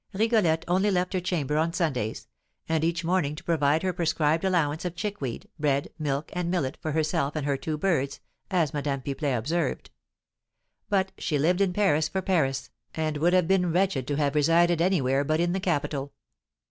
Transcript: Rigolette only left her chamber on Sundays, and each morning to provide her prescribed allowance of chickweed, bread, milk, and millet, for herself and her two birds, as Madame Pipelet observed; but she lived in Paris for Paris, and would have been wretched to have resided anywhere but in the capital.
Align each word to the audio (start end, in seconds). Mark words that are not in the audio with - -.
Rigolette 0.13 0.65
only 0.67 0.89
left 0.89 1.13
her 1.13 1.19
chamber 1.19 1.57
on 1.59 1.73
Sundays, 1.73 2.27
and 2.67 2.83
each 2.83 3.03
morning 3.03 3.35
to 3.35 3.43
provide 3.43 3.83
her 3.83 3.93
prescribed 3.93 4.43
allowance 4.43 4.83
of 4.83 4.95
chickweed, 4.95 5.47
bread, 5.59 5.89
milk, 5.99 6.31
and 6.33 6.49
millet, 6.49 6.75
for 6.81 6.93
herself 6.93 7.35
and 7.35 7.45
her 7.45 7.55
two 7.55 7.77
birds, 7.77 8.19
as 8.49 8.73
Madame 8.73 9.01
Pipelet 9.03 9.37
observed; 9.37 9.91
but 10.89 11.11
she 11.19 11.37
lived 11.37 11.61
in 11.61 11.71
Paris 11.71 12.07
for 12.09 12.23
Paris, 12.23 12.71
and 12.95 13.17
would 13.17 13.33
have 13.33 13.47
been 13.47 13.71
wretched 13.71 14.07
to 14.07 14.15
have 14.15 14.33
resided 14.33 14.81
anywhere 14.81 15.23
but 15.23 15.39
in 15.39 15.53
the 15.53 15.59
capital. 15.59 16.13